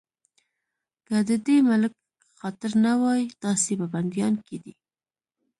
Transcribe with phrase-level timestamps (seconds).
[1.07, 1.93] که د دې ملک
[2.39, 4.73] خاطر نه وای، تاسې به بنديان کېدئ.